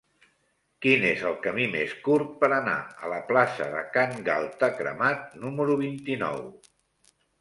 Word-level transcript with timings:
Quin 0.83 1.03
és 1.09 1.19
el 1.31 1.35
camí 1.43 1.67
més 1.75 1.91
curt 2.07 2.31
per 2.43 2.49
anar 2.57 2.75
a 3.05 3.11
la 3.13 3.19
plaça 3.27 3.67
de 3.75 3.83
Can 3.99 4.17
Galta 4.31 4.71
Cremat 4.81 5.37
número 5.45 5.77
vint-i-nou? 5.83 6.41